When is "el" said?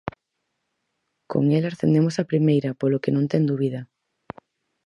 1.55-1.63